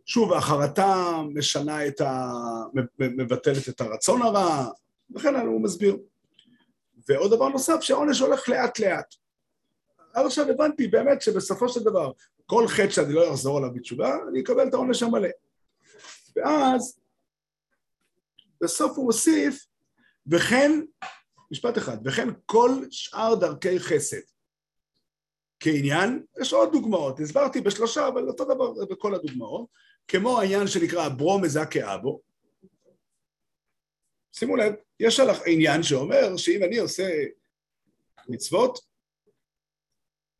[0.06, 2.32] שוב, החרטה משנה את ה...
[3.00, 4.68] מבטלת את הרצון הרע,
[5.16, 5.98] וכן הלאה, הוא מסביר.
[7.10, 9.16] ועוד דבר נוסף, שהעונש הולך לאט לאט.
[10.14, 12.12] עד עכשיו הבנתי באמת שבסופו של דבר,
[12.46, 15.30] כל חטא שאני לא אחזור עליו בתשובה, אני אקבל את העונש המלא.
[16.36, 17.00] ואז
[18.62, 19.66] בסוף הוא מוסיף,
[20.32, 20.72] וכן,
[21.52, 24.22] משפט אחד, וכן כל שאר דרכי חסד.
[25.60, 29.66] כעניין, יש עוד דוגמאות, הסברתי בשלושה, אבל אותו דבר בכל הדוגמאות,
[30.08, 32.29] כמו העניין שנקרא ברו מזכה אבו.
[34.34, 37.24] שימו לב, יש עליך עניין שאומר שאם אני עושה
[38.30, 38.80] מצוות,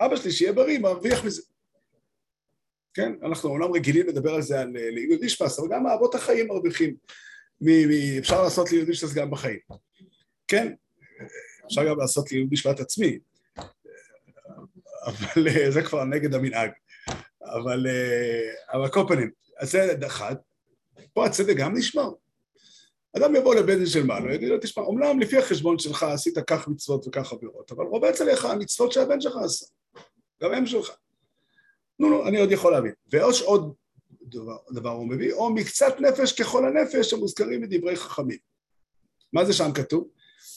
[0.02, 1.42] אבא שלי שיהיה בריא, מרוויח מזה.
[2.94, 6.96] כן, אנחנו אומנם רגילים לדבר על זה על לעילוי נשפס, אבל גם אבות החיים מרוויחים
[8.20, 9.60] אפשר לעשות לי יהודי משפט גם בחיים.
[10.48, 10.74] כן,
[11.66, 13.20] אפשר גם לעשות לי יהודי משפט עצמי,
[15.06, 16.72] אבל אה, זה כבר נגד המנהג.
[17.42, 20.36] אבל, אה, אבל פנים, אז זה אחד.
[21.14, 22.10] פה הצדק גם נשמר.
[23.18, 27.08] אדם יבוא לבית של מעלה, יגיד לו, תשמע, אומנם לפי החשבון שלך עשית כך מצוות
[27.08, 29.66] וכך עבירות, אבל רובץ עליך המצוות שהבן שלך עשה,
[30.44, 30.92] גם הם שלך.
[32.00, 32.92] נו, נו, אני עוד יכול להבין.
[33.12, 33.74] ויש עוד
[34.22, 38.38] דבר, דבר הוא מביא, או מקצת נפש ככל הנפש המוזכרים בדברי חכמים.
[39.34, 40.08] מה זה שם כתוב?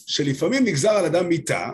[0.06, 1.70] שלפעמים נגזר על אדם מיתה,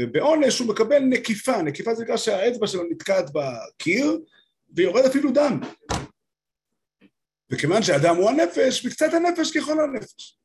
[0.00, 4.18] ובעונש הוא מקבל נקיפה, נקיפה זה נקרא שהאצבע שלו נתקעת בקיר,
[4.76, 5.60] ויורד אפילו דם.
[7.50, 10.38] וכיוון שאדם הוא הנפש, מקצת הנפש ככל הנפש.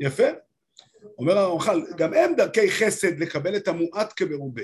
[0.00, 0.28] יפה?
[1.18, 4.62] אומר הרמח"ל, גם הם דרכי חסד לקבל את המועט כמרובה,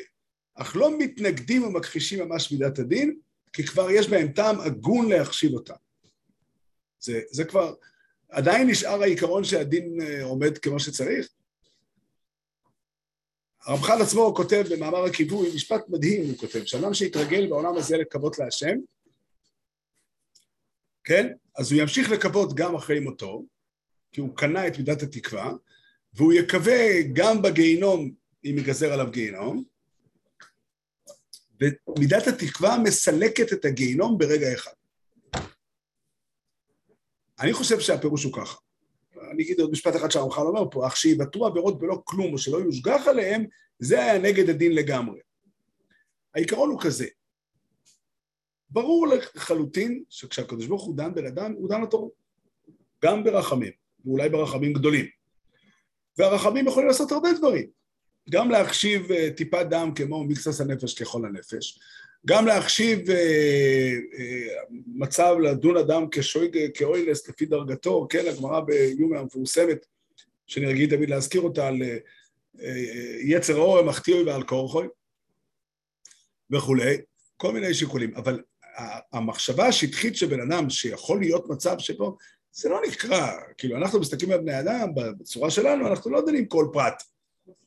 [0.55, 3.19] אך לא מתנגדים ומכחישים ממש מידת הדין,
[3.53, 5.75] כי כבר יש בהם טעם הגון להחשיב אותם.
[7.01, 7.75] זה, זה כבר,
[8.29, 11.29] עדיין נשאר העיקרון שהדין אה, עומד כמו שצריך.
[13.65, 18.77] הרמח"ל עצמו כותב במאמר הכיבוי, משפט מדהים הוא כותב, שאדם שהתרגל בעולם הזה לקוות להשם,
[21.11, 21.33] כן?
[21.57, 23.45] אז הוא ימשיך לקוות גם אחרי מותו,
[24.13, 25.53] כי הוא קנה את מידת התקווה,
[26.15, 28.11] והוא יקווה גם בגיהינום
[28.45, 29.65] אם ייגזר עליו גיהינום,
[31.61, 34.71] ומידת התקווה מסלקת את הגיהינום ברגע אחד.
[37.41, 38.59] אני חושב שהפירוש הוא ככה.
[39.31, 42.59] אני אגיד עוד משפט אחד שהרמח"ל אומר פה, אך שיוותרו עבירות בלא כלום או שלא
[42.59, 43.45] יושגח עליהם,
[43.79, 45.21] זה היה נגד הדין לגמרי.
[46.35, 47.07] העיקרון הוא כזה,
[48.71, 52.11] ברור לחלוטין שכשהקדוש ברוך הוא דן בן אדם, הוא דן אותו
[53.05, 53.73] גם ברחמים,
[54.05, 55.07] ואולי ברחמים גדולים.
[56.19, 57.67] והרחמים יכולים לעשות הרבה דברים.
[58.31, 61.79] גם להחשיב uh, טיפת דם כמו מקצת הנפש ככל הנפש,
[62.27, 69.87] גם להחשיב uh, uh, מצב לדון אדם כשויג, כאוילס לפי דרגתו, כן, הגמרא ביומי המפורסמת,
[70.47, 71.83] שאני רגיל תמיד להזכיר אותה על
[73.21, 74.87] יצר האור, מחטיאוי ועל כורחוי
[76.51, 76.97] וכולי,
[77.37, 78.43] כל מיני שיקולים, אבל
[79.13, 82.17] המחשבה השטחית של בן אדם שיכול להיות מצב שבו
[82.53, 86.67] זה לא נקרא, כאילו אנחנו מסתכלים על בני אדם בצורה שלנו, אנחנו לא דנים כל
[86.73, 87.03] פרט.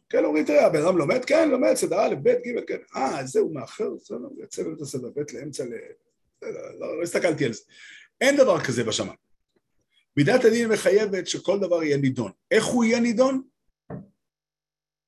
[0.09, 1.25] כן, אומרים, תראה, הבן אדם לומד?
[1.25, 2.77] כן, לומד, סדר א', ב', ג', כן.
[2.95, 5.73] אה, זהו, מאחר, בסדר, יוצא בבית הסדר ב' לאמצע ל...
[6.79, 7.61] לא, לא הסתכלתי על זה.
[8.21, 9.17] אין דבר כזה בשמיים.
[10.17, 12.31] מידת הדין מחייבת שכל דבר יהיה נידון.
[12.51, 13.41] איך הוא יהיה נידון?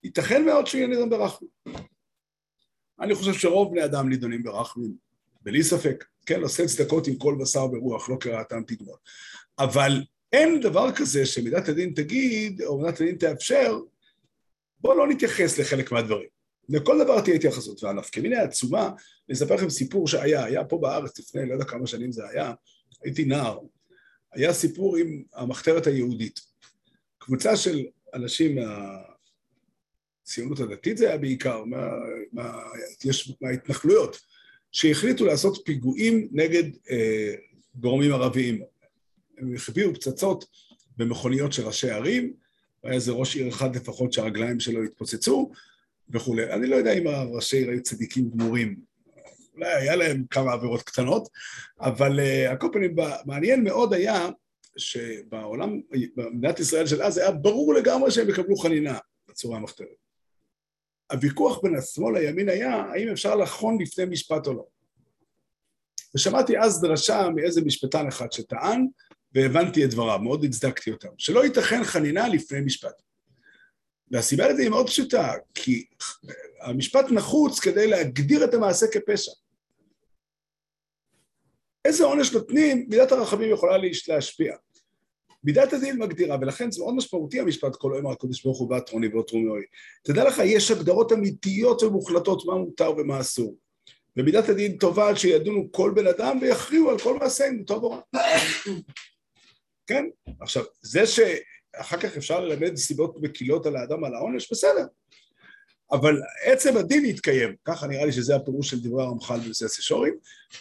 [0.04, 1.50] ייתכן מאוד שהוא יהיה נידון ברחמים.
[3.00, 4.96] אני חושב שרוב בני אדם נידונים ברחמים,
[5.46, 6.06] בלי ספק.
[6.26, 8.98] כן, עושה צדקות עם כל בשר ורוח, לא קראתם תגמול.
[9.60, 13.80] אבל אין דבר כזה שמידת הדין תגיד, או מידת הדין תאפשר,
[14.80, 16.28] בואו לא נתייחס לחלק מהדברים.
[16.70, 18.90] לכל דבר תהיה התייחסות, והנפקא מיני עצומה,
[19.30, 22.54] אני אספר לכם סיפור שהיה, היה פה בארץ לפני, לא יודע כמה שנים זה היה,
[23.04, 23.60] הייתי נער,
[24.34, 26.40] היה סיפור עם המחתרת היהודית.
[27.18, 28.58] קבוצה של אנשים
[30.22, 31.88] מהציונות הדתית זה היה בעיקר, מה,
[32.32, 32.60] מה,
[33.42, 34.18] מההתנחלויות,
[34.76, 37.34] שהחליטו לעשות פיגועים נגד אה,
[37.76, 38.62] גורמים ערביים.
[39.38, 40.46] הם החביאו פצצות
[40.98, 42.34] במכוניות של ראשי ערים,
[42.84, 45.52] היה איזה ראש עיר אחד לפחות שהרגליים שלו התפוצצו
[46.10, 46.54] וכולי.
[46.54, 48.76] אני לא יודע אם הראשי עיר היו צדיקים גמורים,
[49.56, 51.30] אולי היה להם כמה עבירות קטנות,
[51.80, 54.30] אבל uh, על כל פנים, מעניין מאוד היה
[54.78, 55.82] שבעולם,
[56.16, 58.98] במדינת ישראל של אז היה ברור לגמרי שהם יקבלו חנינה
[59.30, 60.05] בצורה המחתרת.
[61.12, 64.66] הוויכוח בין השמאל לימין היה האם אפשר לחון לפני משפט או לא.
[66.16, 68.88] ושמעתי אז דרשה מאיזה משפטן אחד שטען
[69.34, 73.02] והבנתי את דבריו, מאוד הצדקתי אותם, שלא ייתכן חנינה לפני משפט.
[74.12, 75.86] והסיבה לזה היא מאוד פשוטה, כי
[76.62, 79.32] המשפט נחוץ כדי להגדיר את המעשה כפשע.
[81.86, 84.56] איזה עונש נותנים, מידת הרחמים יכולה להשפיע.
[85.46, 89.08] מידת הדין מגדירה, ולכן זה מאוד משמעותי המשפט כל היום הקדוש ברוך הוא באת רוני
[89.08, 89.62] ואות רומי.
[90.04, 93.56] תדע לך, יש הגדרות אמיתיות ומוחלטות מה מותר ומה אסור.
[94.18, 97.90] ומידת הדין טובה שידונו כל בן אדם ויכריעו על כל מעשה אם הוא טוב או
[97.92, 98.02] רע.
[99.88, 100.06] כן?
[100.42, 104.86] עכשיו, זה שאחר כך אפשר ללמד סיבות מקילות על האדם על העונש, בסדר.
[105.92, 110.14] אבל עצם הדין יתקיים, ככה נראה לי שזה הפירוש של דברי הרמח"ל בנושא הסישורים,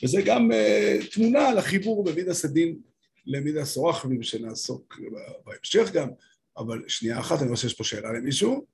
[0.02, 2.76] וזה גם uh, תמונה על החיבור במידס הדין
[3.26, 5.00] למידס רחמים שנעסוק
[5.44, 6.08] בהמשך גם,
[6.56, 8.66] אבל שנייה אחת, אני רואה שיש פה שאלה למישהו.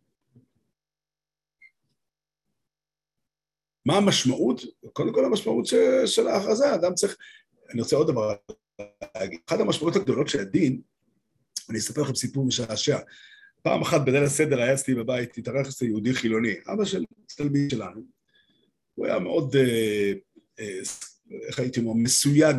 [3.86, 4.60] מה המשמעות?
[4.92, 5.66] קודם כל המשמעות
[6.06, 7.16] של ההכרזה, אדם צריך...
[7.70, 8.34] אני רוצה עוד דבר
[9.46, 10.80] אחת המשמעויות הגדולות של הדין,
[11.70, 12.98] אני אספר לכם סיפור משעשע.
[13.62, 17.04] פעם אחת בליל הסדר היה אצלי בבית, התארח אצלי יהודי חילוני, אבא של
[17.36, 18.00] תלמיד שלנו.
[18.94, 20.12] הוא היה מאוד, אה,
[20.60, 20.78] אה,
[21.48, 22.56] איך הייתי אומר, מסויג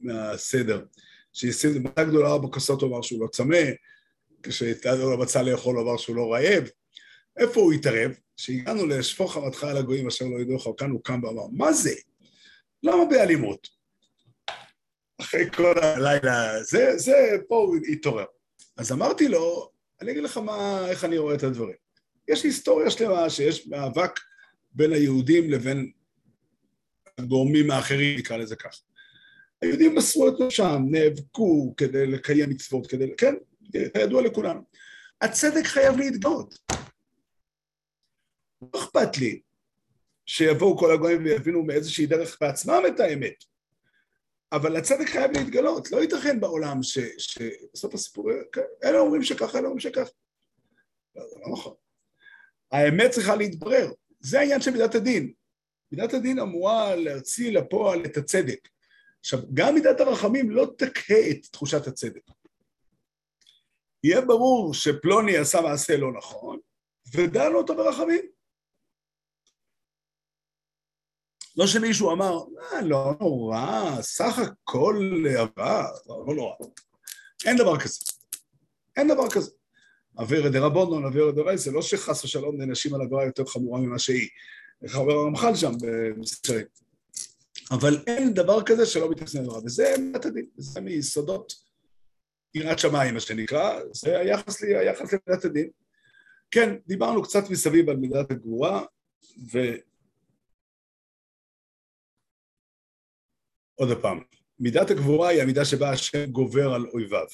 [0.00, 0.84] מהסדר.
[1.36, 3.62] שהסיד מנה גדולה ארבע כוסות הוא אמר שהוא לא צמא,
[4.42, 6.64] כשהתאדר לו מצא לאכול הוא אמר שהוא לא רעב.
[7.36, 8.10] איפה הוא התערב?
[8.36, 11.94] כשהגענו לשפוך חמתך על הגויים אשר לא ידעו לך, כאן הוא קם ואמר, מה זה?
[12.82, 13.68] למה באלימות?
[15.20, 18.24] אחרי כל הלילה, זה, זה, פה הוא התעורר.
[18.76, 21.76] אז אמרתי לו, אני אגיד לך מה, איך אני רואה את הדברים.
[22.28, 24.20] יש היסטוריה שלמה שיש מאבק
[24.72, 25.92] בין היהודים לבין
[27.18, 28.80] הגורמים האחרים, נקרא לזה כך.
[29.62, 33.34] היהודים מסרו את נפשם, נאבקו כדי לקיים מצוות, כדי, כן,
[33.72, 34.60] כידוע לכולנו.
[35.20, 36.58] הצדק חייב להתגאות.
[38.62, 39.40] לא אכפת לי
[40.26, 43.44] שיבואו כל הגויים ויבינו מאיזושהי דרך בעצמם את האמת.
[44.52, 46.80] אבל הצדק חייב להתגלות, לא ייתכן בעולם
[47.18, 50.10] שבסוף הסיפור, כן, אלה אומרים שככה, אלה אומרים שככה.
[51.16, 51.74] לא, זה לא נכון.
[52.72, 55.32] האמת צריכה להתברר, זה העניין של מידת הדין.
[55.92, 58.68] מידת הדין אמורה להוציא לפועל את הצדק.
[59.20, 62.30] עכשיו, גם מידת הרחמים לא תקהה את תחושת הצדק.
[64.04, 66.58] יהיה ברור שפלוני עשה מעשה לא נכון,
[67.14, 68.36] ודנו אותו ברחמים.
[71.56, 76.54] לא שמישהו אמר, אה, לא נורא, סך הכל עבר, לא, לא נורא.
[77.46, 78.00] אין דבר כזה.
[78.96, 79.50] אין דבר כזה.
[80.18, 84.28] אווירא דרבנון, אווירא דרעי, זה לא שחס ושלום נענשים על עבירה יותר חמורה ממה שהיא.
[84.82, 86.66] איך אומר הרמח"ל שם במסתרים.
[87.70, 91.52] אבל אין דבר כזה שלא מתייחסים לדבר, וזה אמת הדין, זה מיסודות
[92.54, 95.70] יראת שמיים, מה שנקרא, זה היחס, לי, היחס למידת הדין.
[96.50, 98.84] כן, דיברנו קצת מסביב על מידת הגבורה,
[99.52, 99.58] ו...
[103.74, 104.20] עוד פעם,
[104.60, 107.26] מידת הגבורה היא המידה שבה השם גובר על אויביו.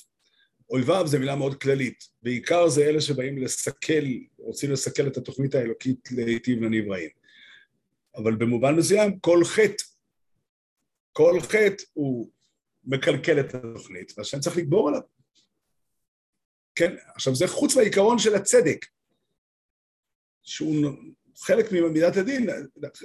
[0.70, 4.05] אויביו זה מילה מאוד כללית, בעיקר זה אלה שבאים לסכל,
[4.39, 7.11] רוצים לסכל את התוכנית האלוקית להיטיב לנבראים.
[8.16, 9.85] אבל במובן מסוים כל חטא,
[11.13, 12.29] כל חטא הוא
[12.85, 15.01] מקלקל את התוכנית, והשם צריך לגבור עליו.
[16.75, 18.87] כן, עכשיו זה חוץ מהעיקרון של הצדק,
[20.43, 20.91] שהוא
[21.39, 22.49] חלק ממידת הדין,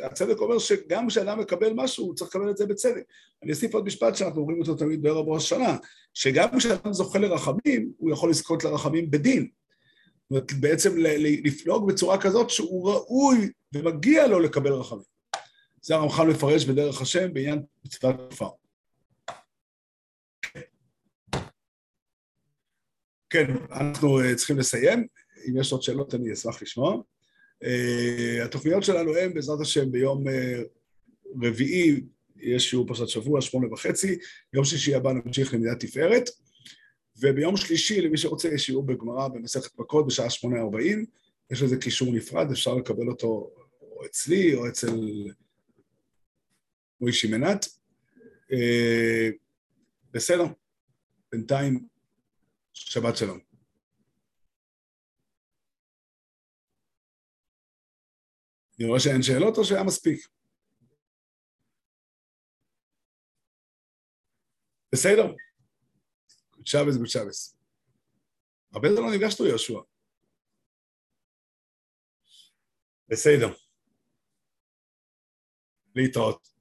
[0.03, 3.03] הצדק אומר שגם כשאדם מקבל משהו, הוא צריך לקבל את זה בצדק.
[3.43, 5.77] אני אוסיף עוד משפט שאנחנו אומרים אותו תמיד בערב ראש השנה,
[6.13, 9.49] שגם כשאדם זוכה לרחמים, הוא יכול לזכות לרחמים בדין.
[10.29, 10.93] זאת אומרת, בעצם
[11.43, 15.16] לפלוג בצורה כזאת שהוא ראוי ומגיע לו לקבל רחמים.
[15.87, 18.49] זה הרמח"ל מפרש בדרך השם בעניין מצוות כפר.
[23.29, 25.07] כן, אנחנו אה, צריכים לסיים.
[25.49, 27.01] אם יש עוד שאלות אני אשמח לשמוע.
[27.63, 30.31] Uh, התוכניות שלנו הן בעזרת השם ביום uh,
[31.43, 32.01] רביעי
[32.35, 34.17] יש שיעור פרשת שבוע, שמונה וחצי,
[34.53, 36.29] יום שישי הבא נמשיך למידת תפארת,
[37.21, 41.05] וביום שלישי למי שרוצה יש שיעור בגמרא במסכת מכות בשעה שמונה ארבעים,
[41.51, 45.27] יש לזה קישור נפרד, אפשר לקבל אותו או אצלי או אצל
[47.01, 47.65] מוישי מנת.
[48.51, 49.33] Uh,
[50.11, 50.43] בסדר,
[51.31, 51.87] בינתיים
[52.73, 53.39] שבת שלום.
[58.79, 60.27] אני רואה שאין שאלות או שהיה מספיק?
[64.91, 65.23] בסדר.
[66.51, 67.57] גוד גודשבס.
[68.73, 69.79] הרבה זמן לא נפגשנו יהושע.
[73.09, 73.47] בסדר.
[75.95, 76.56] להתראות.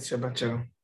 [0.00, 0.81] שבת שלום.